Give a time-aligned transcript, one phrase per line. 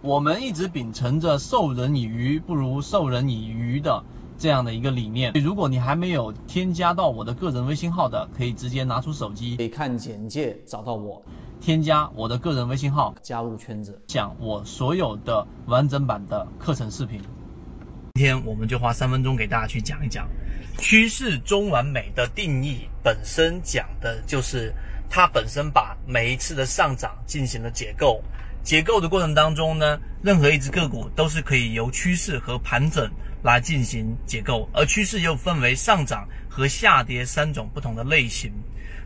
[0.00, 4.04] 我们一直秉承着授人以鱼不如授人以渔的
[4.38, 5.32] 这样的一个理念。
[5.42, 11.20] 如果你还没有添加到我的个人微信号的，可以直接拿出手机，可以看简介找到我，
[11.60, 17.20] 添加我的个人微信号，加入圈子，讲我所有的完整版的课程视频。
[18.14, 20.28] 今天我们就花三分钟给大家去讲一讲
[20.78, 24.72] 趋势中完美的定义，本身讲的就是
[25.10, 28.22] 它本身把每一次的上涨进行了解构。
[28.68, 33.10] 解构的过程当中呢，任何一只个股都是可以由趋势和盘整
[33.42, 38.52] 来进行解构，而趋势又分为上涨和下跌三种不同的类型。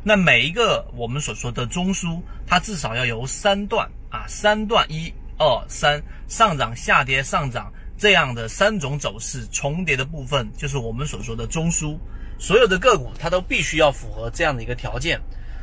[0.03, 11.97] 那每一个我们所说的中枢，它至少要由三段啊，三段一二三上涨、下跌、上涨这样的三种走势重叠的部分，就是我们所说的中枢。
[12.37, 15.21] 所有的个股它都必须要符合这样的一个条件，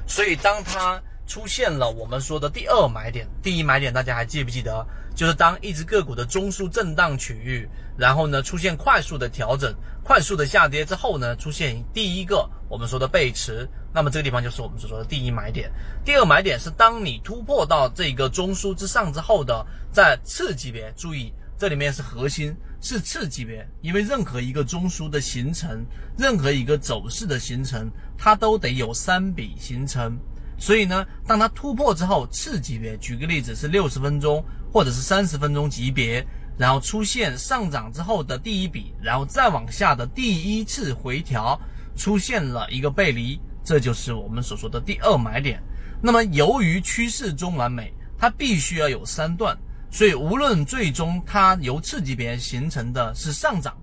[0.08, 4.84] 所以当它出现了我们说的第二买点，第一买点大家还记不记得？
[5.16, 9.72] 就是当一只个股的中枢震荡区域，然后呢出现快速的调整、
[10.04, 15.72] 快速的下跌之后呢，出现第一个我们说的背驰，那么这个地方就是我们所说的第一买点。
[16.04, 25.86] 第二买点是当你突破到这个中枢之上之后的，在次级别，注意这里面是核心，是次级别，因为任何一个中枢的形成，
[26.18, 30.18] 任何一个走势的形成，它都得有三笔形成。
[30.60, 36.26] 所以呢，当它突破之后，次级别，举个例子是六十分钟或者是三十分钟级别，
[36.58, 41.58] 然后出现上涨之后的第一笔，然后再往下的第一次回调，
[41.96, 45.64] 出现了一个背离，这就是我们所说的第二买点。
[46.02, 49.58] 那么由于趋势中完美，它必须要有三段，
[49.90, 53.78] 所以无论最终它由次级别形成的是上涨，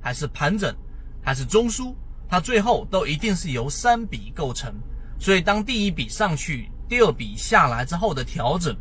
[0.00, 0.74] 还是盘整，
[1.22, 1.94] 还是中枢，
[2.26, 4.74] 它最后都一定是由三笔构成。
[5.22, 8.76] 所以，当第一笔上去，第二笔下来之后的调整，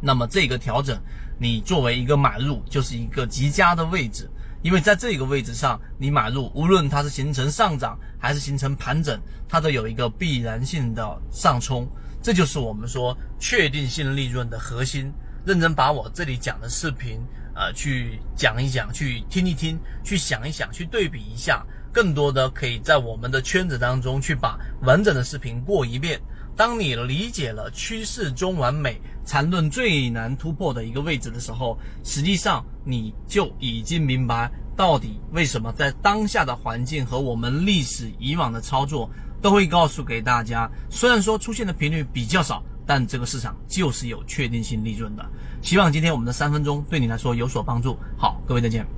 [0.00, 0.98] 那么这个调整，
[1.38, 4.30] 你作为一个买入就是一个极佳的位置，
[4.62, 11.86] 因为在这个位置上你买入，无论它是形成上涨还是形成盘整，它都有一个必然性的上冲，
[12.22, 15.12] 这就是我们说确定性利润的核心。
[15.44, 17.20] 认真把我这里讲的视频，
[17.54, 21.62] 呃，去讲一讲，去听一听，去想一想，去对比一下。
[21.92, 26.20] 更多的可以在我们的圈子当中去把完整的视频过一遍。
[26.56, 39.08] 当你理解了趋势中完美缠论最难突破的一个位置的时候，实际上你就已经明白到底为什么在当下的环境和我们历史以往的操作
[39.40, 40.68] 都会告诉给大家。
[40.90, 45.24] 虽然说出现的频率比较少，但这个市场就是有确定性利润的。
[45.62, 47.96] 希望今天我们的三分钟对你来说有所帮助。
[48.16, 48.97] 好，各位再见。